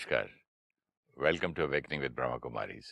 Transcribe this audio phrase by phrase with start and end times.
[0.00, 0.28] Namaskar.
[1.16, 2.86] Welcome to Awakening with Brahma Kumaris.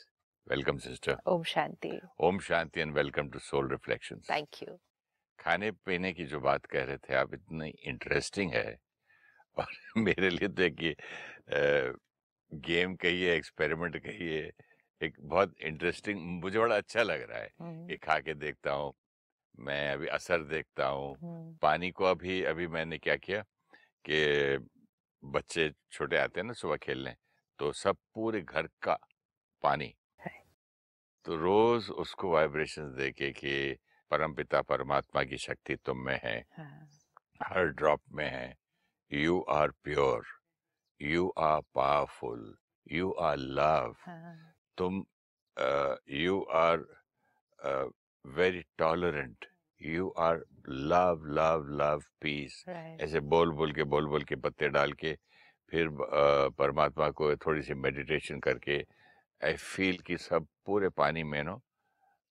[0.47, 1.17] Welcome, sister.
[1.27, 1.99] Om Shanti.
[2.21, 4.27] Om Shanti and welcome to Soul Reflections.
[4.27, 4.79] Thank you.
[5.39, 8.77] खाने पीने की जो बात कह रहे थे आप इतनी इंटरेस्टिंग है
[9.59, 10.81] और मेरे लिए तो एक
[12.53, 14.50] गेम कहिए एक्सपेरिमेंट कहिए
[15.00, 18.93] एक बहुत इंटरेस्टिंग मुझे बड़ा अच्छा लग रहा है कि खा के देखता हूँ
[19.59, 23.43] मैं अभी असर देखता हूँ हम्म, पानी को अभी अभी मैंने क्या किया
[24.04, 24.18] कि
[25.22, 27.14] बच्चे छोटे आते हैं ना सुबह खेलने
[27.58, 28.99] तो सब पूरे घर का
[29.64, 29.94] पानी।
[31.27, 33.77] तो रोज उसको वाइब्रेशंस देके कि
[34.11, 36.89] परमपिता परमात्मा की शक्ति तुम में है हाँ,
[37.42, 38.56] हर ड्रॉप में है।
[39.11, 40.27] You are pure
[41.00, 42.56] you are powerful
[42.92, 43.94] you are love
[44.78, 45.05] तुम
[46.11, 46.84] you are
[48.25, 49.47] very tolerant
[49.83, 54.92] you are love love love peace ऐसे बोल बोल के बोल बोल के पत्ते डाल
[54.92, 55.12] के
[55.72, 55.89] फिर
[56.58, 58.78] परमात्मा को थोड़ी सी मेडिटेशन करके
[59.41, 61.61] आई फील कि सब पूरे पानी में नो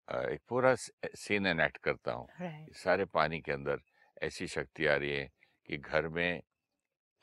[0.08, 2.76] एक पूरा सीन एनेक्ट करता हूँ। Right.
[2.78, 3.80] सारे पानी के अंदर
[4.24, 5.30] ऐसी शक्ति आ रही है
[5.66, 6.42] कि घर में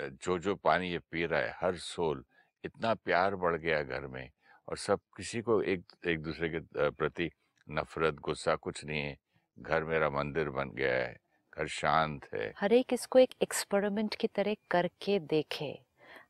[0.01, 2.25] जो जो पानी ये पी रहा है हर सोल
[2.65, 4.31] इतना प्यार बढ़ गया घर में
[4.69, 7.31] और सब किसी को एक एक दूसरे के प्रति
[7.69, 9.17] नफरत गुस्सा कुछ नहीं है।
[9.59, 11.17] घर मेरा मंदिर बन गया है,
[11.59, 15.79] घर शांत है। हर एक इसको एक एक्सपेरिमेंट की तरह करके देखे।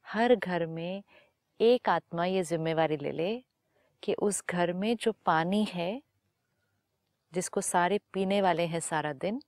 [0.06, 1.02] हर घर में
[1.60, 3.42] एक आत्मा ये जिम्मेवारी ले ले
[4.02, 6.02] कि उस घर में जो पानी है,
[7.32, 9.40] जिसको सारे पीने वाले हैं सारा दिन,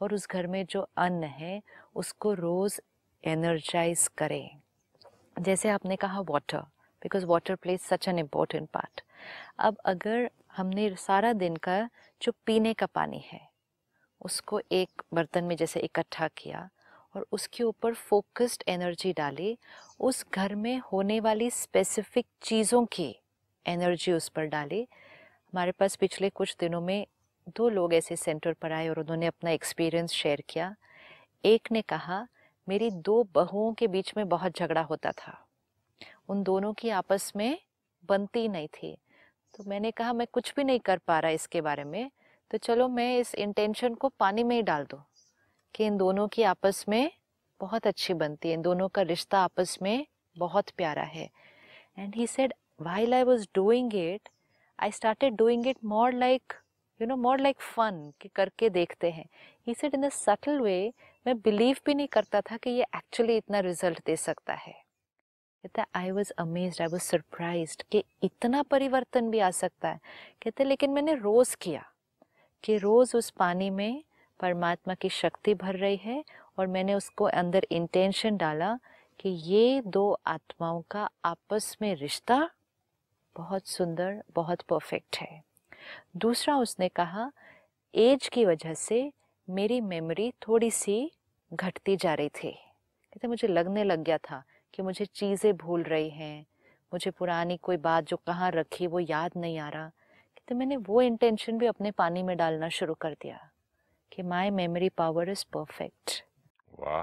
[0.00, 1.62] और उस घर में जो अन्न है,
[1.94, 2.80] उसको रोज
[3.24, 4.60] एनर्जाइज करें।
[5.40, 6.58] जैसे आपने कहा water
[7.02, 9.00] because water plays such an important part
[9.58, 11.90] अब अगर हमने सारा दिन का
[12.22, 13.48] जो पीने का पानी है,
[14.20, 16.70] उसको एक बर्तन में जैसे इकट्ठा किया
[17.16, 19.58] और उसके ऊपर फोकस्ड एनर्जी डाली,
[20.00, 23.16] उस घर में होने वाली स्पेसिफिक चीज़ों की
[23.66, 24.88] एनर्जी उस पर डाली।
[25.52, 27.06] हमारे पास पिछले कुछ दिनों में
[27.56, 30.74] दो लोग ऐसे सेंटर पर आए और उन्होंने अपना एक्सपीरियंस शेयर किया।
[31.44, 32.26] एक ने कहा,
[32.68, 35.46] मेरी दो बहुओं के बीच में बहुत झगड़ा होता था।
[36.28, 37.58] उन दोनों की आपस में
[38.04, 38.98] बनती नहीं थी।
[39.54, 42.10] तो मैंने कहा, मैं कुछ भी नहीं कर पा रहा इसके बारे में
[42.50, 45.02] तो चलो मैं इस इंटेंशन को पानी में ही डाल दूँ
[45.74, 47.10] कि इन दोनों की आपस में
[47.60, 50.06] बहुत अच्छी बनती है। इन दोनों का रिश्ता आपस में
[50.36, 51.28] बहुत प्यारा है।
[51.98, 54.28] And he said while I was doing it
[54.78, 56.52] I started doing it more like
[57.00, 59.26] you know more like fun कि करके देखते हैं।
[59.66, 60.92] He said in a subtle way
[61.26, 64.83] मैं बिलीव भी नहीं करता था कि ये एक्चुअली इतना रिज़ल्ट दे सकता है।
[65.64, 70.00] कहता I was amazed I was surprise कि इतना परिवर्तन भी आ सकता है।
[70.42, 71.84] कहते, लेकिन मैंने रोज किया
[72.64, 74.04] कि रोज उस पानी में
[74.40, 76.24] परमात्मा की शक्ति भर रही है
[76.58, 78.78] और मैंने उसको अंदर इंटेंशन डाला
[79.20, 82.50] कि ये दो आत्माओं का आपस में रिश्ता
[83.36, 85.42] बहुत सुंदर, बहुत परफेक्ट है।
[86.16, 87.30] दूसरा उसने कहा
[87.94, 89.12] एज की वजह से
[89.48, 91.12] मेरी मेमोरी थोड़ी सी
[91.54, 96.10] घटती जा रही थी। कहते, मुझे लगने लग गया था कि मुझे चीज़ें भूल रही
[96.10, 96.46] हैं
[96.92, 101.02] मुझे पुरानी कोई बात जो कहाँ रखी वो याद नहीं आ रहा कहते मैंने वो
[101.02, 103.38] इंटेंशन भी अपने पानी में डालना शुरू कर दिया
[104.12, 106.22] कि my memory power is perfect
[106.80, 107.02] वाह।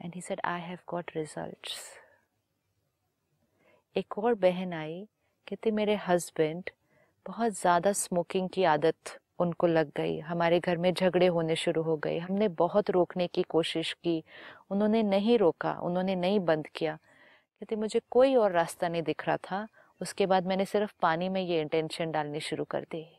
[0.00, 1.78] And he said I have got results
[3.96, 5.06] एक और बहन आई
[5.48, 6.70] कहते मेरे हस्बैंड
[7.26, 11.96] बहुत ज़्यादा स्मोकिंग की आदत उनको लग गई। हमारे घर में झगड़े होने शुरू हो
[11.96, 14.24] गए। हमने बहुत रोकने की कोशिश की।
[14.70, 16.96] उन्होंने नहीं रोका, उन्होंने नहीं बंद किया।
[17.60, 19.68] कहते, मुझे कोई और रास्ता नहीं दिख रहा था।
[20.02, 23.12] उसके बाद मैंने सिर्फ़ पानी में ये इंटेंशन डालनी शुरू कर दी।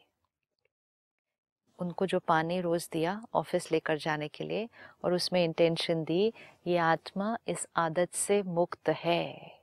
[1.79, 4.69] उनको जो पानी रोज दिया ऑफ़िस लेकर जाने के लिए
[5.03, 6.33] और उसमें इंटेंशन दी,
[6.67, 9.59] ये आत्मा इस आदत से मुक्त है।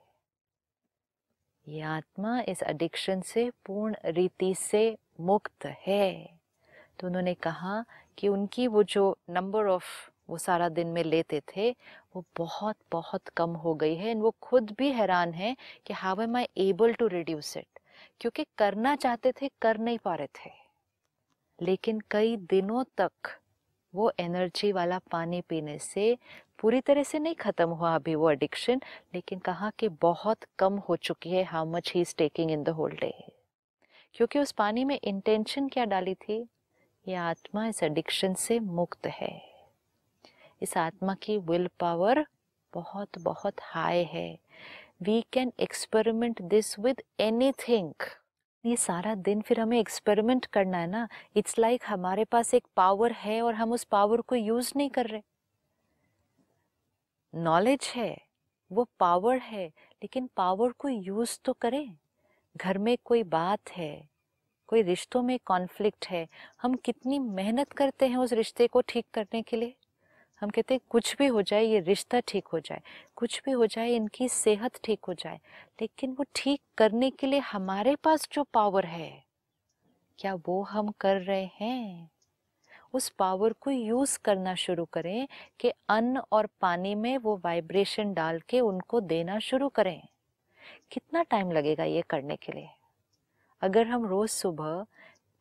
[1.69, 6.39] ये आत्मा इस एडिक्शन से पूर्ण रीति से मुक्त है।
[7.01, 7.85] तो उन्होंने कहा
[8.19, 9.87] कि उनकी वो जो नंबर ऑफ़
[10.31, 11.71] वो सारा दिन में लेते थे,
[12.15, 15.57] वो बहुत बहुत कम हो गई है। एंड वो खुद भी हैरान है
[15.87, 17.79] कि how am I able to reduce it
[18.21, 20.51] क्योंकि करना चाहते थे, कर नहीं पा रहे थे।
[21.59, 23.31] लेकिन कई दिनों तक
[23.95, 26.17] वो एनर्जी वाला पानी पीने से
[26.61, 28.81] पूरी तरह से नहीं खत्म हुआ अभी वो एडिक्शन
[29.15, 32.69] लेकिन कहा कि बहुत कम हो चुकी है how much he is taking in the
[32.71, 33.13] whole day
[34.15, 36.45] क्योंकि उस पानी में इंटेंशन क्या डाली थी?
[37.09, 39.43] ये आत्मा इस एडिक्शन से मुक्त है।
[40.63, 42.27] इस आत्मा की विल पावर
[42.75, 44.39] बहुत बहुत हाई है।
[45.03, 47.93] We can experiment this with any anything
[48.67, 52.67] ये सारा दिन फिर हमें एक्सपेरिमेंट करना है ना। इट्स लाइक like हमारे पास एक
[52.77, 55.23] पावर है और हम उस पावर को यूज़ नहीं कर रहे।
[57.35, 58.19] नॉलेज है,
[58.73, 61.97] वो पावर है, लेकिन पावर को यूज़ तो करें।
[62.57, 64.14] घर में कोई बात है
[64.69, 66.27] कोई रिश्तों में कॉन्फ्लिक्ट है,
[66.63, 69.75] हम कितनी मेहनत करते हैं उस रिश्ते को ठीक करने के लिए?
[70.41, 72.81] हम कहते हैं, कुछ भी हो जाए, ये रिश्ता ठीक हो जाए।
[73.17, 75.41] कुछ भी हो जाए, इनकी सेहत ठीक हो जाए।
[75.81, 79.25] लेकिन वो ठीक करने के लिए हमारे पास जो पावर है,
[80.19, 82.11] क्या वो हम कर रहे हैं?
[82.95, 85.27] उस पावर को यूज़ करना शुरू करें
[85.61, 90.01] कि अन्न और पानी में वो वाइब्रेशन डाल के उनको देना शुरू करें।
[90.93, 92.69] कितना टाइम लगेगा ये करने के लिए?
[93.65, 94.85] अगर हम रोज सुबह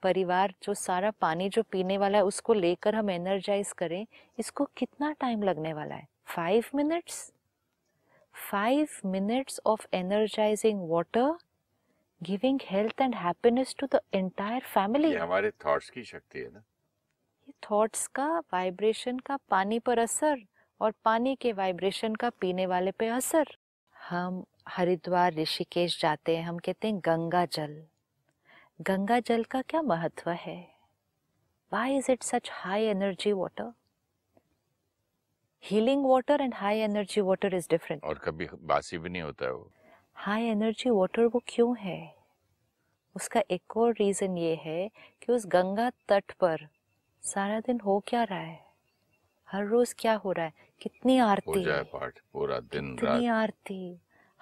[0.03, 4.05] परिवार जो सारा पानी जो पीने वाला है उसको लेकर हम एनर्जाइज करें
[4.39, 6.07] इसको कितना टाइम लगने वाला है?
[6.25, 7.31] Five minutes
[8.51, 11.35] five minutes of energising water
[12.21, 16.63] giving health and happiness to the entire family हमारे थॉट्स की शक्ति है ना?
[17.47, 20.43] ये थॉट्स का वाइब्रेशन का पानी पर असर
[20.81, 23.55] और पानी के वाइब्रेशन का पीने वाले पे असर।
[23.95, 27.83] हम हरिद्वार ऋषिकेश जाते हैं हम कहते हैं गंगा जल।
[28.87, 30.73] गंगा जल का क्या महत्व है?
[31.73, 33.73] Why is it such high energy water
[35.63, 39.53] healing water and high energy water is different और कभी बासी भी नहीं होता है
[39.53, 39.71] वो।
[40.13, 42.15] हाई एनर्जी वाटर वो क्यों है?
[43.15, 44.89] उसका एक और रीजन ये है
[45.21, 46.67] कि उस गंगा तट पर
[47.21, 48.65] सारा दिन हो क्या रहा है?
[49.51, 50.53] हर रोज क्या हो रहा है?
[50.81, 51.53] कितनी आरती?
[51.53, 53.99] पूजा पाठ पूरा दिन कितनी रात। आरती?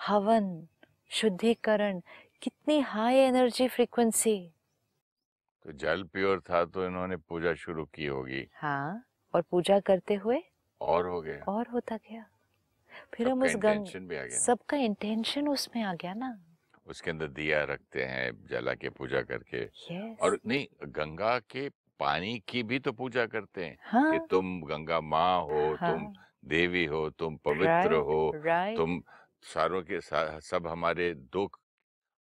[0.07, 0.67] हवन
[1.09, 2.01] शुद्धिकरण
[2.41, 4.53] कितनी हाई एनर्जी फ्रीक्वेंसी
[5.65, 9.03] तो जल प्योर था तो इन्होंने पूजा शुरू की होगी। हाँ
[9.33, 10.41] और पूजा करते हुए
[10.81, 12.25] और हो गया। और होता गया।
[13.13, 16.31] फिर हम उस गंग। सबका इंटेंशन उसमें आ गया ना।
[16.87, 22.37] उसके अंदर दिया रखते हैं जला के पूजा करके। यस और नहीं गंगा के पानी
[22.47, 26.13] की भी तो पूजा करते हैं हाँ। कि तुम गंगा माँ हो हाँ। तुम
[26.45, 29.01] देवी हो तुम पवित्र राइट हो राइट तुम
[29.43, 31.60] सारों के सा, सब हमारे दुख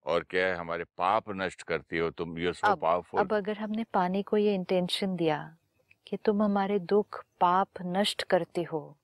[0.05, 3.83] और क्या है हमारे पाप नष्ट करती हो तुम यू सो पावरफुल अब अगर हमने
[3.83, 5.57] पानी को ये इंटेंशन दिया
[6.07, 8.95] कि तुम हमारे दुख पाप नष्ट करते हो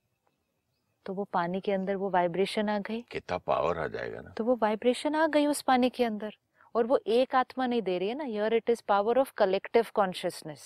[1.06, 4.44] तो वो पानी के अंदर वो वाइब्रेशन आ गई। कितना पावर आ जाएगा ना। तो
[4.44, 6.36] वो वाइब्रेशन आ गई उस पानी के अंदर
[6.75, 9.86] और वो एक आत्मा नहीं दे रही है ना here it is power of collective
[9.94, 10.63] consciousness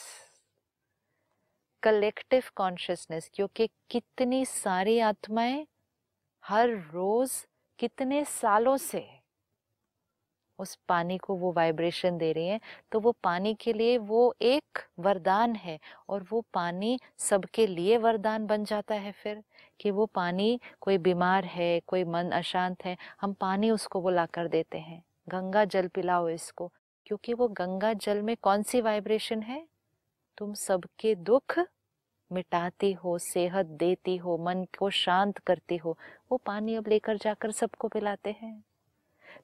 [1.83, 5.67] collective consciousness क्योंकि कितनी सारी आत्माएँ
[6.43, 7.47] हर रोज
[7.79, 9.19] कितने सालों से
[10.59, 12.59] उस पानी को वो वाइब्रेशन दे रही हैं
[12.91, 15.79] तो वो पानी के लिए वो एक वरदान है
[16.09, 19.44] और वो पानी सबके लिए वरदान बन जाता है फिर,
[19.79, 24.47] कि वो पानी कोई बीमार है, कोई मन अशांत है, हम पानी उसको बुला कर
[24.47, 26.71] देते हैं। गंगा जल पिलाओ इसको,
[27.05, 29.67] क्योंकि वो गंगा जल में कौन सी वाइब्रेशन है?
[30.38, 31.59] तुम सबके दुख
[32.31, 35.97] मिटाती हो, सेहत देती हो, मन को शांत करती हो,
[36.31, 38.63] वो पानी अब लेकर जाकर सबको पिलाते हैं।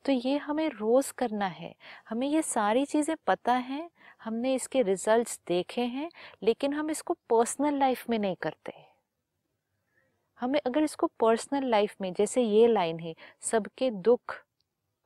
[0.05, 1.73] तो ये हमें रोज करना है।
[2.09, 3.89] हमें ये सारी चीज़ें पता हैं
[4.23, 6.09] हमने इसके रिजल्ट्स देखे हैं
[6.43, 8.73] लेकिन हम इसको पर्सनल लाइफ में नहीं करते
[10.39, 14.35] हमें अगर इसको पर्सनल लाइफ में जैसे ये लाइन है सबके दुख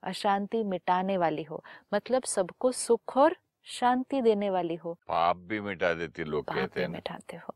[0.04, 1.64] अशांति मिटाने वाली हो
[1.94, 3.36] मतलब सबको सुख और
[3.68, 7.54] शांति देने वाली हो। पाप भी मिटा देती लोग कहते हैं मिटाते हो।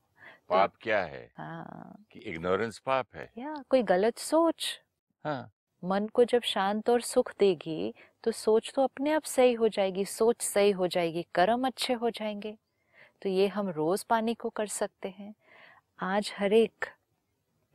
[0.49, 1.31] पाप क्या है?
[1.37, 4.79] हाँ। कि इग्नोरेंस पाप है। या कोई गलत सोच।
[5.25, 5.51] हाँ।
[5.83, 10.05] मन को जब शांत और सुख देगी तो सोच तो अपने आप सही हो जाएगी,
[10.05, 12.55] सोच सही हो जाएगी, कर्म अच्छे हो जाएँगे।
[13.21, 15.33] तो ये हम रोज पानी को कर सकते हैं।
[15.99, 16.85] आज हर एक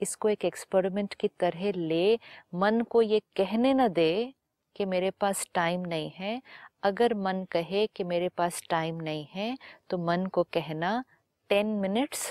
[0.00, 2.18] इसको एक एक्सपेरिमेंट की तरह ले,
[2.54, 4.34] मन को ये कहने न दे
[4.76, 6.40] कि मेरे पास टाइम नहीं है।
[6.82, 9.56] अगर मन कहे कि मेरे पास टाइम नहीं है
[9.90, 11.02] तो मन को कहना
[11.50, 12.28] टेन मिनट्स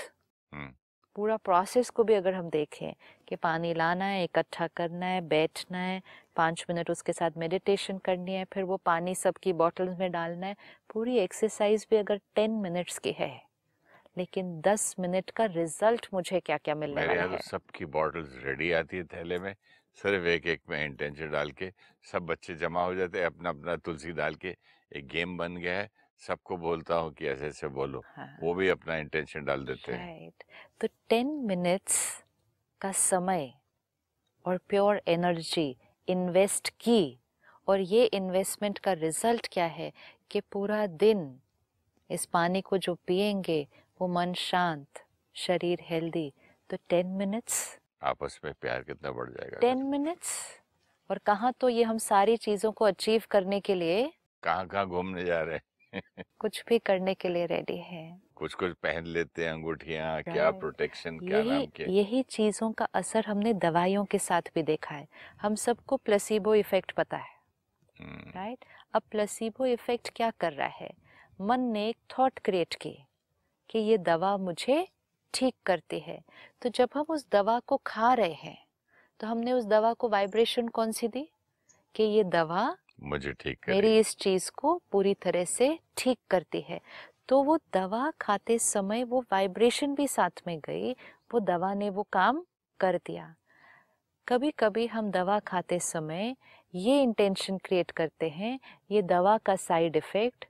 [0.52, 0.72] हम्म।
[1.18, 2.92] पूरा प्रोसेस को भी अगर हम देखें
[3.28, 6.02] कि पानी लाना है इकट्ठा करना है बैठना है
[6.36, 10.56] पाँच मिनट उसके साथ मेडिटेशन करनी है फिर वो पानी सबकी बॉटल्स में डालना है
[10.92, 13.30] पूरी एक्सरसाइज भी अगर टेन मिनट्स की है
[14.18, 18.70] लेकिन दस मिनट का रिज़ल्ट मुझे क्या क्या मिलने वाला है तो सबकी बॉटल्स रेडी
[18.72, 19.54] आती है थैले में
[19.98, 21.72] सिर्फ़ एक एक में इंटेंशन डाल के
[22.04, 24.56] सब बच्चे जमा हो जाते हैं अपना अपना तुलसी डाल के
[24.92, 25.88] एक गेम बन गया है।
[26.20, 30.06] सबको बोलता हूँ कि ऐसे ऐसे बोलो हाँ। वो भी अपना इंटेंशन डाल देते हैं।
[30.06, 30.44] राइट
[30.80, 32.24] तो टेन मिनट्स
[32.80, 33.52] का समय
[34.44, 35.76] और प्योर एनर्जी
[36.08, 37.18] इन्वेस्ट की
[37.68, 39.92] और ये इन्वेस्टमेंट का रिज़ल्ट क्या है
[40.30, 41.40] कि पूरा दिन
[42.10, 43.68] इस पानी को जो पिएँगे
[44.00, 46.32] वो मन शांत शरीर हेल्दी
[46.70, 50.60] तो टेन मिनट्स आपस में प्यार कितना बढ़ जाएगा टेन मिनट्स
[51.10, 55.24] और कहाँ तो ये हम सारी चीज़ों को अचीव करने के लिए कहाँ कहाँ घूमने
[55.24, 55.62] जा रहे हैं?
[56.40, 60.60] कुछ भी करने के लिए रेडी है। कुछ कुछ पहन लेते हैं अंगूठियाँ क्या Right.
[60.60, 61.84] प्रोटेक्शन क्या नाम यही के?
[61.84, 65.08] यही चीज़ों का असर हमने दवाइयों के साथ भी देखा है।
[65.42, 67.36] हम सबको प्लेसिबो इफ़ेक्ट पता है।
[68.00, 68.64] हम्म, राइट
[68.94, 70.90] अब प्लेसिबो इफ़ेक्ट क्या कर रहा है?
[71.40, 72.98] मन ने एक थॉट क्रिएट की
[73.70, 74.88] कि ये दवा मुझे
[75.34, 76.20] ठीक करती है।
[76.62, 78.58] तो जब हम उस दवा को खा रहे हैं
[79.20, 81.28] तो हमने उस दवा को वाइब्रेशन कौन सी दी?
[81.94, 86.80] कि ये दवा मुझे ठीक मेरी इस चीज़ को पूरी तरह से ठीक करती है।
[87.28, 90.92] तो वो दवा खाते समय वो वाइब्रेशन भी साथ में गई
[91.32, 92.44] वो दवा ने वो काम
[92.80, 93.34] कर दिया।
[94.28, 96.36] कभी कभी हम दवा खाते समय
[96.74, 98.58] ये इंटेंशन क्रिएट करते हैं
[98.90, 100.44] ये दवा का साइड इफ़ेक्ट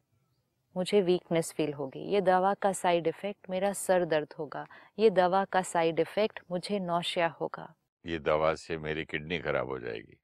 [0.77, 4.67] मुझे वीकनेस फील होगी ये दवा का साइड इफ़ेक्ट मेरा सर दर्द होगा
[4.99, 7.75] ये दवा का साइड इफ़ेक्ट मुझे नौशिया होगा।
[8.05, 10.17] ये दवा से मेरी किडनी खराब हो जाएगी।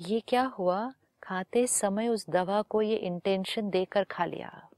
[0.00, 0.92] ये क्या हुआ?
[1.28, 4.68] खाते समय उस दवा को ये इंटेंशन देकर खा लिया।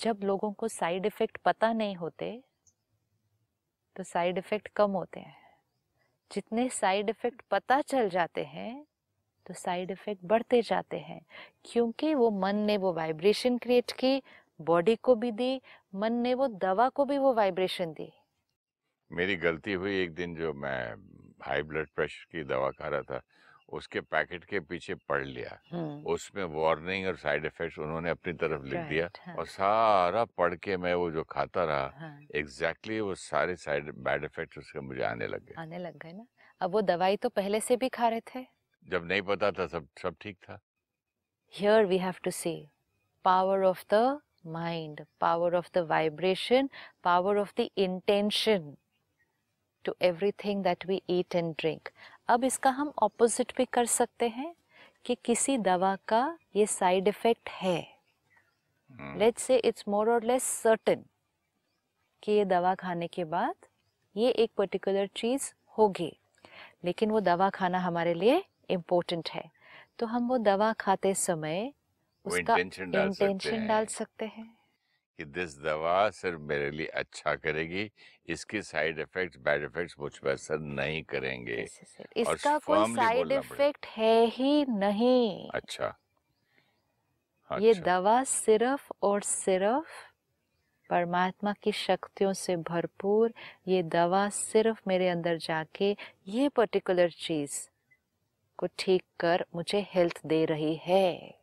[0.00, 2.42] जब लोगों को साइड इफ़ेक्ट पता नहीं होते
[3.96, 5.36] तो साइड इफ़ेक्ट कम होते हैं।
[6.30, 8.84] जितने साइड इफ़ेक्ट पता चल जाते हैं
[9.46, 11.20] तो साइड इफ़ेक्ट बढ़ते जाते हैं।
[11.64, 14.22] क्योंकि वो मन ने वो वाइब्रेशन क्रिएट की
[14.60, 15.60] बॉडी को भी दी,
[15.94, 18.12] मन ने वो दवा को भी वो वाइब्रेशन दी।
[19.10, 20.94] मेरी गलती हुई एक दिन जो मैं
[21.42, 23.22] हाई ब्लड प्रेशर की दवा खा रहा था।
[23.72, 25.58] उसके पैकेट के पीछे पढ़ लिया।
[26.12, 30.76] उसमें वार्निंग और साइड इफेक्ट्स उन्होंने अपनी तरफ़ लिख दिया हाँ। और सारा पढ़ के
[30.76, 35.02] मैं वो जो खाता रहा हाँ। एग्जैक्टली exactly वो सारे साइड बैड इफेक्ट्स उसके मुझे
[35.02, 36.26] आने लगे आने लग गए ना।
[36.60, 38.46] अब वो दवाई तो पहले से भी खा रहे थे?
[38.88, 40.60] जब नहीं पता था सब सब ठीक था।
[41.52, 42.58] Here we have to see.
[43.24, 46.68] Power of the mind, power of the vibration,
[47.04, 48.76] power of the intention
[49.84, 51.92] to everything that we eat and drink.
[52.30, 54.56] अब इसका हम ऑपोजिट भी कर सकते हैं
[55.04, 57.86] कि किसी दवा का ये साइड इफ़ेक्ट है।
[59.16, 61.04] लेट्स से इट्स मोर और लेस सर्टेन
[62.22, 63.54] कि ये दवा खाने के बाद
[64.16, 66.16] ये एक पर्टिकुलर चीज़ होगी।
[66.84, 69.50] लेकिन वो दवा खाना हमारे लिए इम्पोर्टेंट है।
[69.98, 71.72] तो हम वो दवा खाते समय
[72.26, 74.59] उसका इंटेंशन डाल डाल सकते हैं।
[75.20, 77.90] कि दिस दवा सिर्फ़ मेरे लिए अच्छा करेगी
[78.28, 81.68] इसके साइड इफेक्ट्स बैड इफेक्ट्स मुझ पर असर नहीं करेंगे
[82.16, 85.92] इसका कोई साइड इफ़ेक्ट है ही नहीं। अच्छा।
[87.50, 89.98] ये अच्छा। दवा सिर्फ़ और सिर्फ़
[90.90, 93.32] परमात्मा की शक्तियों से भरपूर
[93.68, 95.96] ये दवा सिर्फ़ मेरे अंदर जाके
[96.28, 97.58] ये पर्टिकुलर चीज़
[98.58, 101.39] को ठीक कर मुझे हेल्थ दे रही है।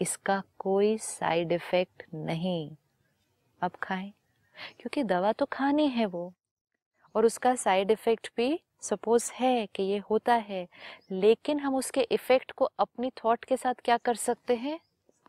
[0.00, 2.70] इसका कोई साइड इफ़ेक्ट नहीं।
[3.62, 4.12] अब खाएँ,
[4.80, 6.32] क्योंकि दवा तो खानी है वो।
[7.14, 10.66] और उसका साइड इफ़ेक्ट भी सपोज़ है कि ये होता है,
[11.12, 14.78] लेकिन हम उसके इफ़ेक्ट को अपनी थॉट के साथ क्या कर सकते हैं?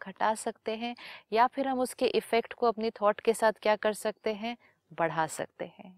[0.01, 0.95] घटा सकते हैं,
[1.33, 4.57] या फिर हम उसके इफ़ेक्ट को अपनी थॉट के साथ क्या कर सकते हैं?
[4.91, 5.93] बढ़ा सकते हैं।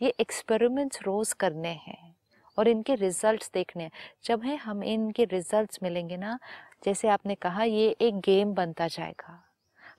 [0.00, 2.14] ये एक्सपेरिमेंट्स रोज करने हैं
[2.58, 3.90] और इनके रिजल्ट्स देखने हैं।
[4.24, 6.38] जब है हम इनके रिजल्ट्स मिलेंगे ना
[6.84, 9.42] जैसे आपने कहा ये एक गेम बनता जाएगा।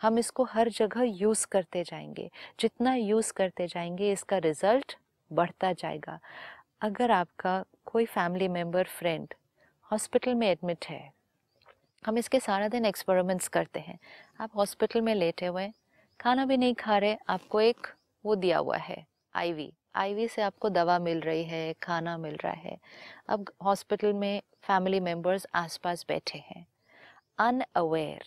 [0.02, 4.96] हम इसको हर जगह यूज़ करते जाएँगे। जितना यूज़ करते जाएँगे इसका रिज़ल्ट
[5.32, 6.20] बढ़ता जाएगा।
[6.82, 9.34] अगर आपका कोई फैमिली मेंबर फ्रेंड
[9.92, 11.12] हॉस्पिटल में एडमिट है
[12.06, 13.98] हम इसके सारा दिन एक्सपेरिमेंट्स करते हैं।
[14.40, 15.74] आप हॉस्पिटल में लेटे हुए हैं,
[16.20, 17.88] खाना भी नहीं खा रहे आपको एक
[18.26, 22.54] वो दिया हुआ है आईवी। आईवी से आपको दवा मिल रही है खाना मिल रहा
[22.54, 22.78] है।
[23.30, 26.66] अब हॉस्पिटल में फैमिली मेंबर्स आसपास बैठे हैं।
[27.40, 28.24] अनअवेयर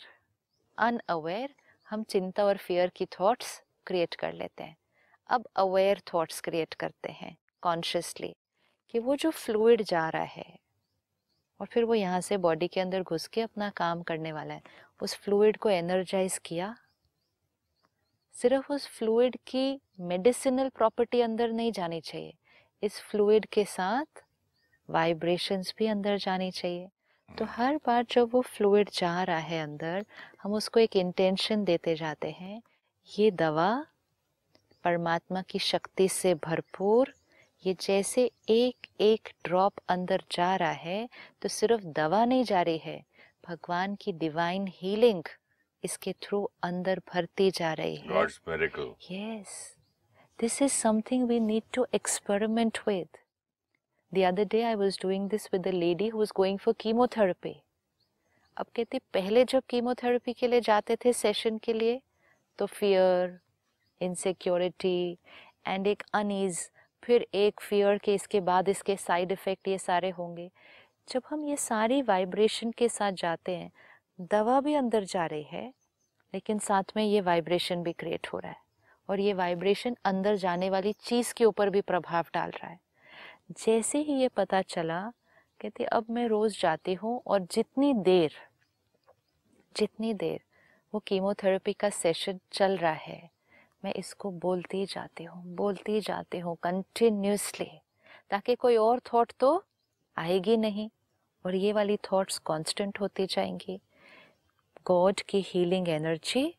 [0.78, 1.54] अनअवेयर
[1.88, 4.76] हम चिंता और फियर की थॉट्स क्रिएट कर लेते हैं।
[5.30, 8.34] अब अवेयर थॉट्स क्रिएट करते हैं कॉन्शियसली
[8.94, 10.58] कि वो जो फ्लूड जा रहा है,
[11.60, 14.62] और फिर वो यहाँ से बॉडी के अंदर घुस के अपना काम करने वाला है,
[15.00, 16.74] उस फ्लूड को एनर्जाइज किया।
[18.34, 22.34] सिर्फ़ उस फ्लूड की मेडिसिनल प्रॉपर्टी अंदर नहीं जानी चाहिए,
[22.82, 24.23] इस फ्लूड के साथ
[24.90, 26.88] वाइब्रेशंस भी अंदर जानी चाहिए।
[27.38, 30.04] तो हर बार जब वो फ्लूड जा रहा है अंदर
[30.42, 32.62] हम उसको एक इंटेंशन देते जाते हैं
[33.18, 33.86] ये दवा
[34.84, 37.14] परमात्मा की शक्ति से भरपूर
[37.66, 41.08] ये जैसे एक एक ड्रॉप अंदर जा रहा है
[41.42, 43.04] तो सिर्फ़ दवा नहीं जा रही है
[43.48, 45.22] भगवान की डिवाइन हीलिंग
[45.84, 48.40] इसके थ्रू अंदर भरती जा रही है। God's
[50.40, 53.23] this is this we need to experiment with.
[54.14, 57.54] The other day I was doing this with a lady who was going for chemotherapy.
[58.56, 62.00] अब कहती, पहले जब कीमोथेरेपी के लिए जाते थे सेशन के लिए
[62.58, 63.38] तो फियर
[64.00, 65.18] इनसिक्योरिटी
[65.66, 66.58] एंड एक अनईज
[67.02, 70.50] फिर एक फियर के इसके बाद इसके साइड इफ़ेक्ट ये सारे होंगे
[71.08, 73.70] जब हम ये सारी वाइब्रेशन के साथ जाते हैं,
[74.20, 75.66] दवा भी अंदर जा रही है,
[76.34, 78.62] लेकिन साथ में ये वाइब्रेशन भी क्रिएट हो रहा है
[79.08, 82.82] और ये वाइब्रेशन अंदर जाने वाली चीज़ के ऊपर भी प्रभाव डाल रहा है
[83.50, 85.00] जैसे ही ये पता चला,
[85.60, 88.32] कहते, अब मैं रोज़ जाती हूँ और जितनी देर
[89.76, 90.40] जितनी देर
[90.92, 93.30] वो कीमोथेरेपी का सेशन चल रहा है,
[93.82, 97.70] मैं इसको बोलती जाती हूँ, बोलती जाती हूँ कंटिन्यूसली
[98.30, 99.64] ताकि कोई और थॉट तो
[100.16, 100.88] आएगी नहीं
[101.44, 103.80] और ये वाली थॉट्स कांस्टेंट होती जाएँगी।
[104.86, 106.54] गॉड की हीलिंग एनर्जी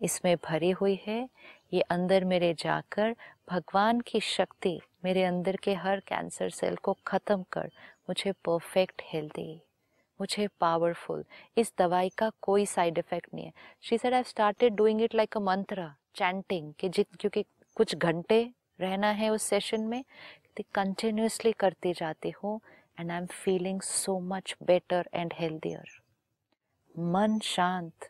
[0.00, 1.28] इसमें भरी हुई है,
[1.72, 3.14] ये अंदर मेरे जाकर
[3.50, 7.70] भगवान की शक्ति मेरे अंदर के हर कैंसर सेल को ख़त्म कर,
[8.08, 9.60] मुझे परफेक्ट हेल्दी
[10.20, 11.24] मुझे पावरफुल
[11.56, 15.36] इस दवाई का कोई साइड इफ़ेक्ट नहीं है। She said I started doing it like
[15.36, 17.44] a mantra chanting कि जित, क्योंकि
[17.76, 18.42] कुछ घंटे
[18.80, 20.04] रहना है उस सेशन में
[20.74, 22.60] कंटिन्यूसली करती जाती हूँ
[23.00, 26.00] and I am feeling so much better and healthier
[26.94, 28.08] मन शांत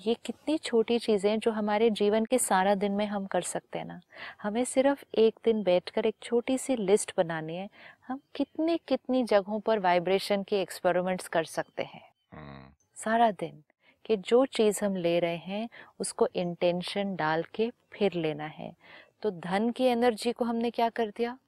[0.00, 3.86] ये कितनी छोटी चीज़ें जो हमारे जीवन के सारा दिन में हम कर सकते हैं
[3.86, 4.00] ना।
[4.42, 7.68] हमें सिर्फ़ एक दिन बैठकर एक छोटी सी लिस्ट बनानी है।
[8.08, 13.62] हम कितनी कितनी जगहों पर वाइब्रेशन के एक्सपेरिमेंट्स कर सकते हैं। हम्म, सारा दिन
[14.04, 15.68] कि जो चीज़ हम ले रहे हैं
[16.00, 18.76] उसको इंटेंशन डाल के फिर लेना है।
[19.22, 21.38] तो धन की एनर्जी को हमने क्या कर दिया?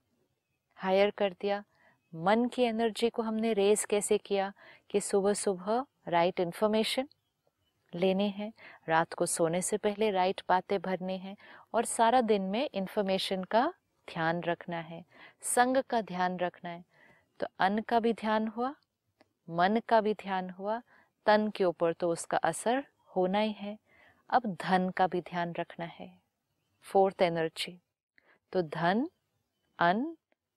[0.74, 1.64] हायर कर दिया।
[2.14, 4.52] मन की एनर्जी को हमने रेस कैसे किया?
[4.90, 7.08] कि सुबह सुबह राइट इन्फॉर्मेशन
[7.94, 8.52] लेनी है।
[8.88, 11.36] रात को सोने से पहले राइट बातें भरनी हैं
[11.74, 13.74] और सारा दिन में इन्फॉर्मेशन का
[14.08, 15.04] ध्यान रखना है,
[15.42, 16.84] संग का ध्यान रखना है।
[17.40, 18.74] तो अन्न का भी ध्यान हुआ,
[19.50, 20.82] मन का भी ध्यान हुआ,
[21.26, 22.84] तन के ऊपर तो उसका असर
[23.16, 23.78] होना ही है।
[24.30, 26.18] अब धन का भी ध्यान रखना है।
[26.82, 27.80] फोर्थ एनर्जी
[28.52, 29.08] तो धन,
[29.78, 30.16] अन्न,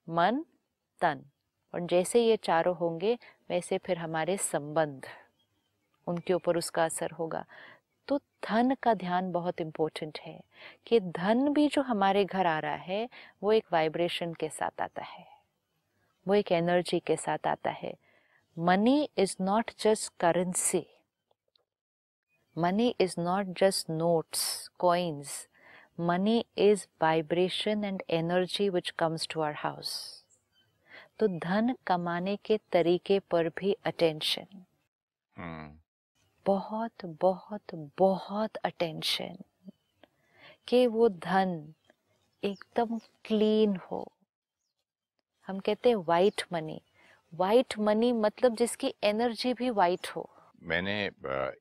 [0.09, 0.45] मन,
[1.01, 1.25] तन।
[1.73, 3.17] और जैसे ये चारों होंगे,
[3.49, 5.05] वैसे फिर हमारे संबंध।
[6.07, 7.45] उनके ऊपर उसका असर होगा।
[8.07, 8.17] तो
[8.47, 10.39] धन का ध्यान बहुत इम्पोर्टेंट है
[10.87, 13.09] कि धन भी जो हमारे घर आ रहा है,
[13.43, 15.25] वो एक वाइब्रेशन के साथ आता है।
[16.25, 17.93] वो एक एनर्जी के साथ आता है।
[18.57, 20.85] Money is not just currency
[22.55, 25.47] money is not just notes coins
[25.99, 29.93] money is vibration and energy which comes to our house
[31.19, 34.63] तो धन कमाने के तरीके पर भी अटेंशन
[36.45, 39.37] बहुत बहुत बहुत अटेंशन
[40.67, 41.73] कि वो धन
[42.43, 44.11] एकदम क्लीन हो।
[45.47, 46.81] हम कहते हैं वाइट मनी
[47.33, 50.29] वाइट मनी मतलब जिसकी एनर्जी भी वाइट हो।
[50.63, 51.03] मैंने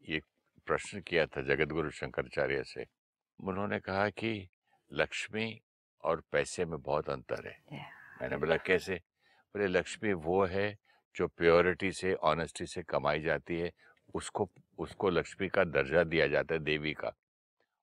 [0.08, 0.20] ये
[0.66, 2.86] प्रश्न किया था जगत गुरु शंकराचार्य से।
[3.40, 4.48] उन्होंने कहा कि
[4.92, 5.60] लक्ष्मी
[6.04, 8.22] और पैसे में बहुत अंतर है। Yeah.
[8.22, 8.94] मैंने बोला कैसे?
[9.54, 10.76] बोले लक्ष्मी वो है
[11.16, 13.72] जो प्योरिटी से ऑनेस्टी से कमाई जाती है
[14.14, 17.12] उसको उसको लक्ष्मी का दर्जा दिया जाता है देवी का।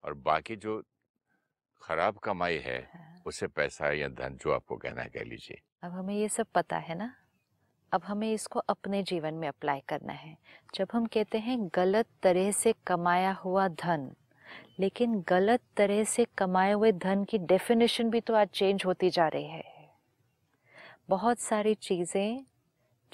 [0.05, 0.83] और बाकी जो
[1.83, 5.93] खराब कमाई है हाँ। उसे पैसा या धन जो आपको कहना है कह लीजिए। अब
[5.93, 7.15] हमें ये सब पता है ना?
[7.93, 10.37] अब हमें इसको अपने जीवन में अप्लाई करना है।
[10.75, 14.11] जब हम कहते हैं गलत तरह से कमाया हुआ धन
[14.81, 19.29] लेकिन गलत तरह से कमाए हुए धन की डेफिनेशन भी तो आज चेंज होती जा
[19.29, 19.63] रही है।
[21.09, 22.45] बहुत सारी चीज़ें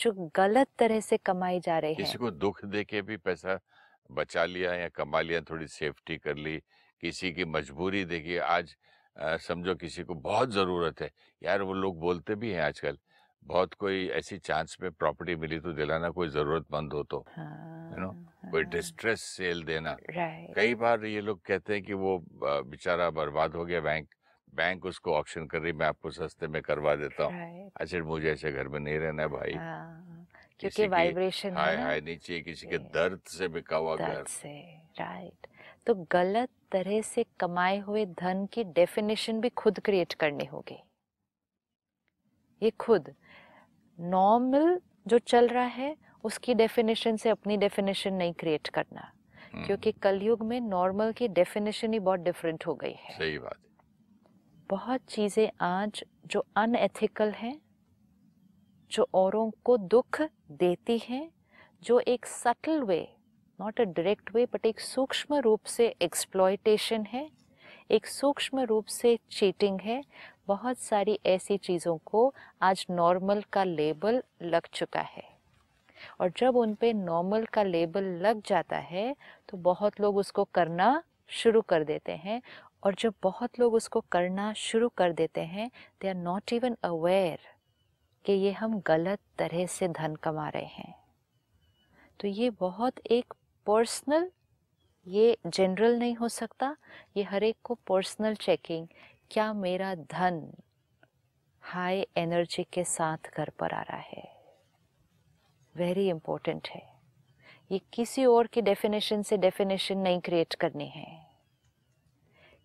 [0.00, 3.16] जो गलत तरह से कमाई जा रही है। किसी है को दुख दे के भी
[3.18, 3.58] पैसा
[4.10, 6.56] बचा लिया या कमा लिया थोड़ी सेफ्टी कर ली
[7.02, 8.74] किसी की मजबूरी देखिए आज
[9.40, 11.10] समझो किसी को बहुत ज़रूरत है।
[11.42, 12.98] यार वो लोग बोलते भी हैं आजकल
[13.44, 18.10] बहुत कोई ऐसी चांस में प्रॉपर्टी मिली तो दिलाना कोई ज़रूरतमंद हो तो। यू नो
[18.50, 19.96] कोई डिस्ट्रेस सेल देना।
[20.54, 24.08] कई बार ये लोग कहते हैं कि वो बेचारा बर्बाद हो गया बैंक
[24.54, 28.52] बैंक उसको ऑप्शन कर रही मैं आपको सस्ते में करवा देता हूँ। अच्छा मुझे ऐसे
[28.52, 30.26] घर में नहीं रहना है भाई। हाँ,
[30.60, 34.52] क्योंकि वाइब्रेशन हाय है हाय नीचे किसी के दर्द से बिका हुआ घर। से
[35.00, 35.46] राइट।
[35.86, 40.82] तो गलत तरह से कमाए हुए धन की डेफिनेशन भी खुद क्रिएट करनी होगी।
[42.62, 43.14] ये खुद।
[43.98, 49.12] नॉर्मल जो चल रहा है उसकी डेफिनेशन से अपनी डेफिनेशन नहीं क्रिएट करना।
[49.54, 53.58] हम्म, क्योंकि कलयुग में नॉर्मल की डेफिनेशन ही बहुत डिफरेंट हो गई है। सही बात
[53.58, 53.69] है।
[54.70, 57.60] बहुत चीज़ें आज जो अनएथिकल हैं,
[58.90, 61.30] जो औरों को दुख देती हैं,
[61.82, 63.00] जो एक subtle way
[63.58, 67.28] not a direct way but एक सूक्ष्म रूप से एक्सप्लॉयटेशन है,
[67.90, 70.02] एक सूक्ष्म रूप से चीटिंग है,
[70.46, 75.28] बहुत सारी ऐसी चीज़ों को आज नॉर्मल का लेबल लग चुका है।
[76.20, 79.14] और जब उन पे नॉर्मल का लेबल लग जाता है
[79.48, 82.40] तो बहुत लोग उसको करना शुरू कर देते हैं
[82.82, 87.38] और जब बहुत लोग उसको करना शुरू कर देते हैं they are not even aware
[88.24, 90.94] कि ये हम गलत तरह से धन कमा रहे हैं।
[92.20, 93.34] तो ये बहुत एक
[93.66, 94.30] पर्सनल
[95.06, 96.76] ये जनरल नहीं हो सकता,
[97.16, 98.86] ये हर एक को पर्सनल चेकिंग
[99.30, 100.52] क्या मेरा धन
[101.60, 104.40] हाई एनर्जी के साथ घर पर आ रहा है।
[105.76, 106.82] वेरी इंपॉर्टेंट है।
[107.70, 111.29] ये किसी और की डेफिनेशन से डेफिनेशन नहीं क्रिएट करनी है।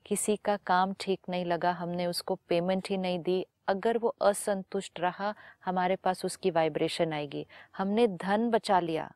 [0.06, 5.00] किसी का काम ठीक नहीं लगा, हमने उसको पेमेंट ही नहीं दी। अगर वो असंतुष्ट
[5.00, 5.34] रहा,
[5.65, 7.46] हमारे पास उसकी वाइब्रेशन आएगी।
[7.78, 9.12] हमने धन बचा लिया,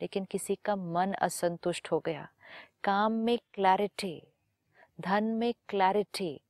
[0.00, 2.28] लेकिन किसी का मन असंतुष्ट हो गया।
[2.84, 4.22] काम में क्लैरिटी
[5.00, 6.40] धन में क्लैरिटी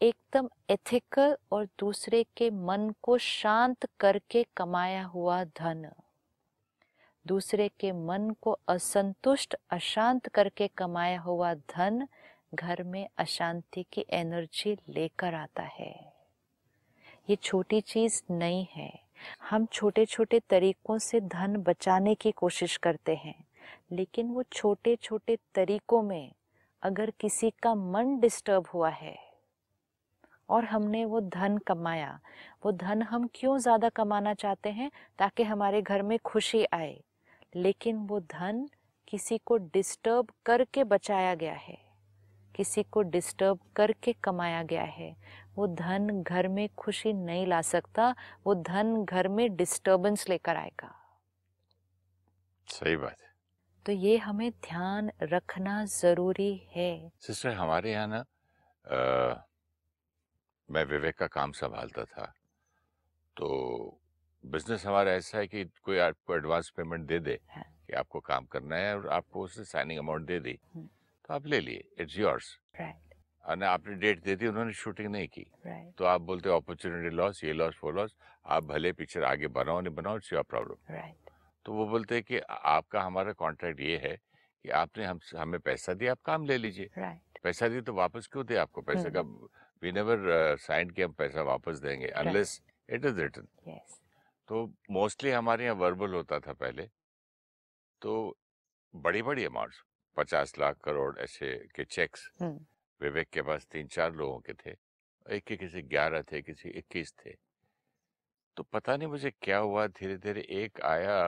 [0.00, 5.90] एकदम एथिकल और दूसरे के मन को शांत करके कमाया हुआ धन।
[7.26, 12.06] दूसरे के मन को असंतुष्ट, अशांत करके कमाया हुआ धन
[12.54, 15.92] घर में अशांति की एनर्जी लेकर आता है।
[17.30, 18.92] ये छोटी चीज़ नहीं है।
[19.50, 23.34] हम छोटे छोटे तरीकों से धन बचाने की कोशिश करते हैं,
[23.92, 26.32] लेकिन वो छोटे छोटे तरीकों में
[26.82, 29.16] अगर किसी का मन डिस्टर्ब हुआ है
[30.48, 32.18] और हमने वो धन कमाया,
[32.64, 37.00] वो धन हम क्यों ज़्यादा कमाना चाहते हैं ताकि हमारे घर में खुशी आए?
[37.56, 38.68] लेकिन वो धन
[39.08, 41.91] किसी को डिस्टर्ब करके बचाया गया है।
[42.56, 45.14] किसी को डिस्टर्ब करके कमाया गया है।
[45.54, 48.14] वो धन घर में खुशी नहीं ला सकता
[48.46, 50.94] वो धन घर में डिस्टर्बेंस लेकर आएगा।
[52.68, 53.30] सही बात है।
[53.86, 58.24] तो ये हमें ध्यान रखना ज़रूरी है। सिस्टर हमारे यहाँ ना
[60.68, 62.32] मैं विवेक का काम संभालता था।
[63.36, 63.48] तो
[64.44, 68.44] बिज़नेस हमारा ऐसा है कि कोई आपको एडवांस पेमेंट दे दे हाँ। कि आपको काम
[68.44, 70.88] करना है और आपको उसने साइनिंग अमाउंट दे दी। हम्म।
[71.24, 75.46] तो आप ले लिए इट्स योर्स राइट आपने डेट दे दी उन्होंने शूटिंग नहीं की।
[75.66, 78.14] राइट तो आप बोलते हो अपॉर्चुनिटी लॉस ये लॉस वो लॉस
[78.46, 81.30] आप भले पिक्चर आगे बनाओ नहीं बनाओ इट्स योर प्रॉब्लम राइट
[81.66, 85.94] तो वो बोलते हैं कि आपका हमारा कॉन्ट्रैक्ट ये है कि आपने हम हमें पैसा
[85.94, 89.20] दिया आप काम ले लीजिए। राइट पैसा दिए तो वापस क्यों दे आपको पैसे का?
[89.82, 94.00] वी नेवर साइन कि हम पैसा वापस देंगे अनलेस इट इज़ यस
[94.48, 96.88] तो मोस्टली हमारे यहाँ वर्बल होता था पहले।
[98.02, 98.36] तो
[98.94, 99.82] बड़ी बड़ी अमाउंट्स
[100.16, 102.28] पचास लाख करोड़ ऐसे के चेक्स।
[103.00, 104.76] विवेक के पास तीन चार लोगों के थे
[105.26, 107.34] एक के किसी ग्यारह थे किसी इक्कीस थे
[108.56, 111.18] तो पता नहीं मुझे क्या हुआ धीरे धीरे एक आया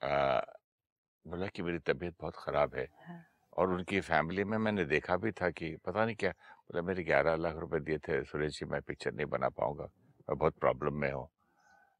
[0.00, 0.40] आ,
[1.26, 3.22] बोला कि मेरी तबीयत बहुत ख़राब है हाँ।
[3.56, 7.36] और उनकी फैमिली में मैंने देखा भी था कि पता नहीं क्या बोला मेरे ग्यारह
[7.36, 9.84] लाख रुपए दिए थे सुरेश जी मैं पिक्चर नहीं बना पाऊँगा
[10.28, 11.28] मैं बहुत प्रॉब्लम में हूँ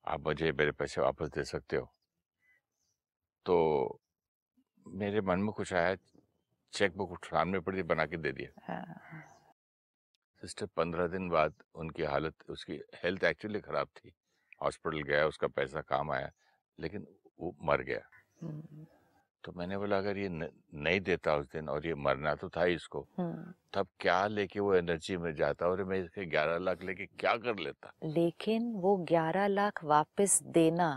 [0.05, 1.93] आप मुझे मेरे पैसे वापस दे सकते हो
[3.47, 3.57] तो
[4.87, 5.95] मेरे मन में कुछ आया
[6.73, 9.23] चेक बुक सामने पड़ी बना के दे दिया। हाँ,
[10.43, 14.13] सिस्टर पंद्रह दिन बाद उनकी हालत उसकी हेल्थ एक्चुअली ख़राब थी।
[14.63, 16.31] हॉस्पिटल गया उसका पैसा काम आया
[16.79, 17.07] लेकिन
[17.41, 18.01] वो मर गया।
[18.43, 18.87] हम्म,
[19.45, 22.65] तो मैंने बोला अगर ये न, नहीं देता उस दिन और ये मरना तो था
[22.65, 26.83] ही इसको हम्म। तब क्या लेके वो एनर्जी में जाता और मैं इसके ग्यारह लाख
[26.83, 27.93] लेके क्या कर लेता?
[28.05, 30.91] लेकिन वो ग्यारह लाख वापस देना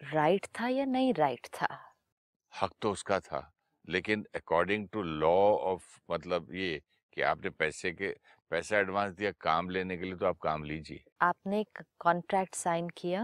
[0.00, 1.87] राइट था या नहीं राइट था?
[2.62, 3.40] हक तो उसका था
[3.88, 5.34] लेकिन अकॉर्डिंग टू लॉ
[5.66, 6.80] ऑफ़ मतलब ये
[7.12, 8.14] कि आपने पैसे के
[8.50, 11.64] पैसा एडवांस दिया काम लेने के लिए तो आप काम लीजिए। आपने
[12.00, 13.20] कॉन्ट्रैक्ट साइन किया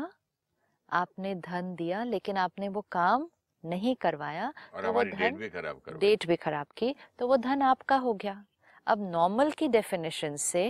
[0.91, 3.29] आपने धन दिया लेकिन आपने वो काम
[3.65, 7.37] नहीं करवाया और तो वो धन- भी खराब करो डेट भी खराब की तो वो
[7.39, 8.45] धन आपका हो गया।
[8.87, 10.69] अब नॉर्मल की डेफिनेशन से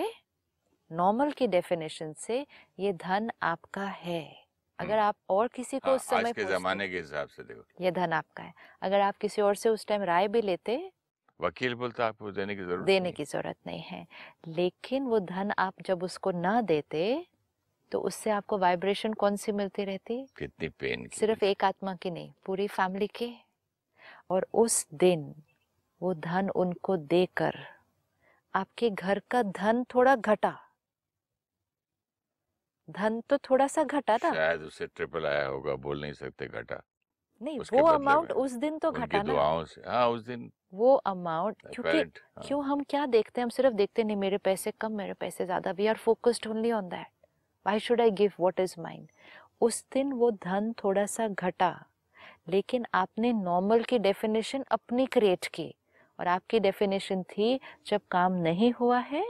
[0.91, 2.47] नॉर्मल की डेफिनेशन से
[2.79, 4.44] ये धन आपका है।
[4.79, 7.85] अगर आप और किसी को हाँ, उस समय आज के जमाने के हिसाब से देखो।
[7.85, 10.91] ये धन आपका है। अगर आप किसी और से उस टाइम राय भी लेते
[11.41, 14.07] वकील बोलता आपको देने की ज़रूरत देने। की ज़रूरत नहीं है।
[14.49, 17.27] लेकिन वो धन आप जब उसको ना देते
[17.93, 20.27] तो उससे आपको वाइब्रेशन कौन सी मिलती रहती?
[20.39, 23.37] कितनी पेन की सिर्फ़ एक आत्मा की नहीं पूरी फैमिली की।
[24.31, 25.35] और उस दिन
[26.03, 27.59] वो धन उनको देकर
[28.55, 30.64] आपके घर का धन थोड़ा घटा।
[32.89, 36.83] धन तो थोड़ा सा घटा था। शायद उससे ट्रिपल आया होगा बोल नहीं सकते घटा।
[37.41, 42.03] नहीं वो अमाउंट उस दिन तो घटा ना। से हाँ उस दिन वो अमाउंट क्योंकि
[42.39, 45.45] हाँ, क्यों हम क्या देखते हैं हम सिर्फ़ देखते नहीं मेरे पैसे कम मेरे पैसे
[45.45, 47.07] ज़्यादा we are focused only on that
[47.67, 49.07] why should I give what is mine
[49.61, 51.71] उस दिन वो धन थोड़ा सा घटा
[52.49, 55.75] लेकिन आपने नॉर्मल की डेफिनेशन अपनी क्रिएट की
[56.19, 59.25] और आपकी डेफिनेशन थी जब काम नहीं हुआ है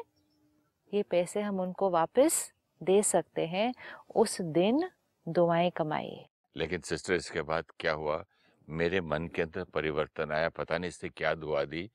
[0.93, 3.73] ये पैसे हम उनको वापस दे सकते हैं
[4.15, 4.89] उस दिन
[5.27, 8.25] दुआएँ कमाइए। लेकिन सिस्टर इसके बाद क्या हुआ?
[8.69, 11.91] मेरे मन के अंदर परिवर्तन आया पता नहीं इसने क्या दुआ दी।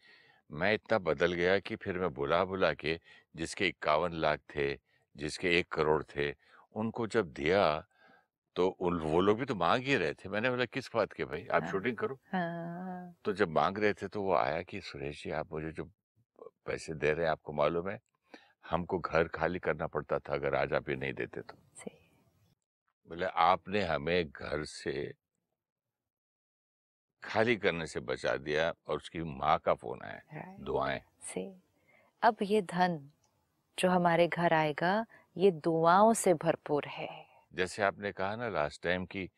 [0.50, 3.00] मैं इतना बदल गया कि फिर मैं बुला बुला के
[3.36, 4.74] जिसके इक्यावन लाख थे
[5.16, 6.34] जिसके एक करोड़ थे
[6.76, 7.64] उनको जब दिया
[8.56, 11.26] तो उन वो लोग भी तो मांग ही रहे थे। मैंने बोला किस बात के
[11.26, 11.46] भाई?
[11.52, 15.24] आप हाँ। शूटिंग करो। हाँ। तो जब मांग रहे थे तो वो आया कि सुरेश
[15.24, 15.84] जी आप मुझे जो
[16.66, 18.00] पैसे दे रहे हैं आपको मालूम है?
[18.66, 21.58] हमको घर खाली करना पड़ता था अगर आज आप ये नहीं देते तो।
[23.08, 25.14] बोले आपने हमें घर से
[27.24, 30.56] खाली करने से बचा दिया और उसकी माँ का फ़ोन आया.
[30.60, 31.56] दुआएँ। से
[32.22, 33.10] अब ये धन
[33.80, 35.06] जो हमारे घर आएगा
[35.38, 37.10] ये दुआओं से भरपूर है।
[37.54, 39.30] जैसे आपने कहा ना लास्ट टाइम कि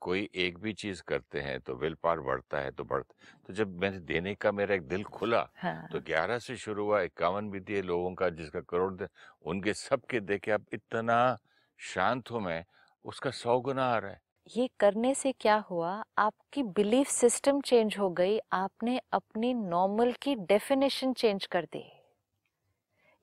[0.00, 3.14] कोई एक भी चीज़ करते हैं तो विल पावर बढ़ता है तो बढ़ता
[3.46, 7.00] तो जब मैंने देने का मेरा एक दिल खुला हाँ। तो 11 से शुरू हुआ
[7.00, 9.06] इक्यावन भी दिए लोगों का जिसका करोड़
[9.42, 11.38] उनके सबके देखे अब इतना
[11.78, 12.64] शांत हूँ मैं
[13.04, 14.20] उसका सौ गुना आ रहा है।
[14.56, 20.34] ये करने से क्या हुआ आपकी बिलीफ सिस्टम चेंज हो गई आपने अपनी नॉर्मल की
[20.34, 21.84] डेफिनेशन चेंज कर दी।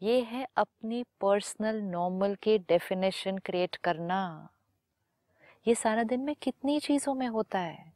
[0.02, 4.50] ये है अपनी पर्सनल नॉर्मल की डेफिनेशन क्रिएट करना।
[5.66, 7.94] ये सारा दिन में कितनी चीज़ों में होता है?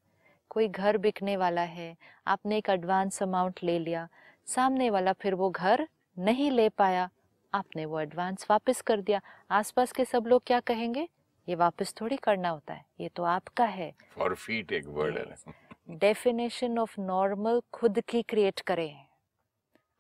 [0.50, 1.96] कोई घर बिकने वाला है
[2.28, 4.08] आपने एक एडवांस अमाउंट ले लिया
[4.48, 7.10] सामने वाला फिर वो घर नहीं ले पाया
[7.54, 11.08] आपने वो एडवांस वापस कर दिया। आसपास के सब लोग क्या कहेंगे?
[11.48, 15.54] ये वापस थोड़ी करना होता है ये तो आपका है। फॉर फीट एक वर्ड है
[15.90, 19.09] डेफिनेशन ऑफ़ नॉर्मल खुद की क्रिएट करें।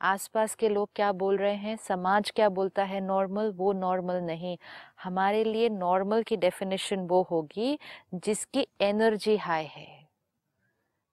[0.01, 1.75] आसपास के लोग क्या बोल रहे हैं?
[1.77, 3.01] समाज क्या बोलता है?
[3.01, 3.51] नॉर्मल?
[3.51, 4.57] वो नॉर्मल नहीं।
[5.03, 7.77] हमारे लिए नॉर्मल की डेफिनेशन वो होगी
[8.15, 9.87] जिसकी एनर्जी हाई है।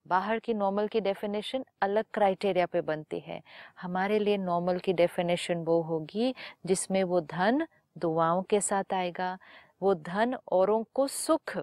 [0.06, 3.40] बाहर की नॉर्मल की डेफिनेशन अलग क्राइटेरिया पे बनती है।
[3.82, 6.34] हमारे लिए नॉर्मल की डेफिनेशन वो होगी
[6.66, 7.66] जिसमें वो धन
[7.98, 9.38] दुआओं के साथ आएगा।
[9.82, 11.58] वो धन औरों को सुख,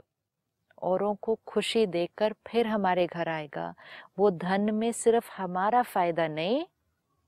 [0.81, 3.73] औरों को खुशी देकर फिर हमारे घर आएगा।
[4.19, 6.65] वो धन में सिर्फ़ हमारा फ़ायदा नहीं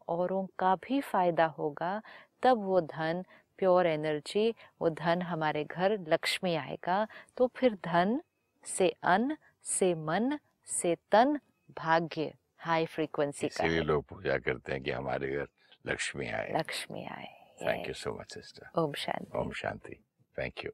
[0.07, 2.01] औरों का भी फ़ायदा होगा
[2.43, 3.23] तब वो धन
[3.57, 8.21] प्योर एनर्जी वो धन हमारे घर लक्ष्मी आएगा। तो फिर धन
[8.65, 11.39] से अन्न से मन से तन
[11.77, 15.47] भाग्य हाई फ्रीक्वेंसी का है। लोग पूजा करते हैं कि हमारे घर
[15.87, 20.03] लक्ष्मी आए। लक्ष्मी आए thank you so much sister ओम शांति। ओम शांति।
[20.39, 20.71] Thank you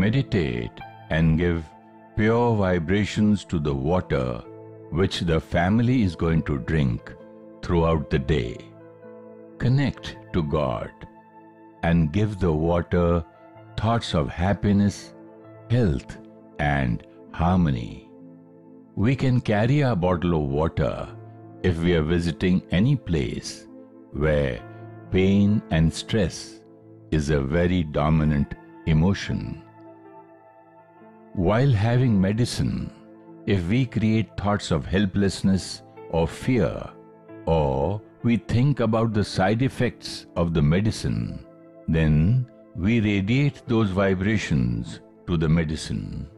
[0.00, 1.62] Meditate and give
[2.18, 4.42] pure vibrations to the water
[4.90, 7.14] which the family is going to drink
[7.62, 8.56] throughout the day.
[9.58, 10.90] Connect to God
[11.84, 13.24] and give the water
[13.76, 15.14] thoughts of happiness,
[15.70, 16.18] health,
[16.58, 18.10] and harmony.
[18.96, 21.08] We can carry our bottle of water
[21.62, 23.68] if we are visiting any place
[24.10, 24.60] where
[25.12, 26.62] pain and stress
[27.12, 29.62] is a very dominant emotion.
[31.38, 32.90] While having medicine,
[33.46, 36.82] if we create thoughts of helplessness or fear,
[37.46, 41.46] or we think about the side effects of the medicine,
[41.86, 46.28] then we radiate those vibrations to the medicine.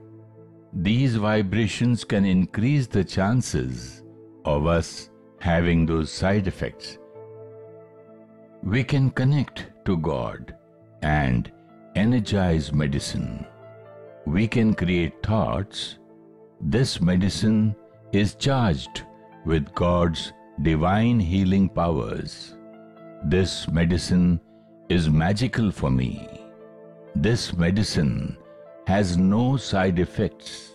[0.75, 4.05] These vibrations can increase the chances
[4.45, 5.09] of us
[5.41, 6.99] having those side effects.
[8.63, 10.55] We can connect to God
[11.01, 11.51] and
[11.97, 13.47] energize medicine.
[14.31, 15.99] We can create thoughts.
[16.61, 17.75] This medicine
[18.13, 19.03] is charged
[19.45, 22.55] with God's divine healing powers.
[23.25, 24.41] This medicine
[24.89, 26.29] is magical for me.
[27.17, 28.37] This medicine
[28.87, 30.75] has no side effects.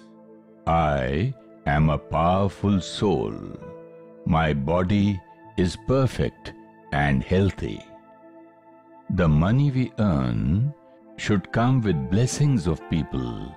[0.67, 1.33] I
[1.65, 3.35] am a powerful soul.
[4.25, 5.21] My body
[5.55, 6.53] is perfect
[6.91, 7.81] and healthy.
[9.11, 10.73] The money we earn
[11.17, 13.55] should come with blessings of people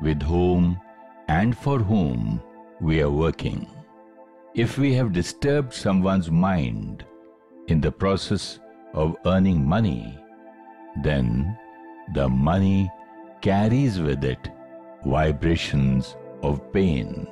[0.00, 0.80] with whom
[1.28, 2.42] and for whom
[2.80, 3.68] we are working.
[4.54, 7.04] If we have disturbed someone's mind
[7.68, 8.58] in the process
[8.94, 10.18] of earning money,
[11.02, 11.58] then
[12.14, 12.90] the money
[13.42, 14.48] carries with it
[15.04, 17.26] vibrations of pain.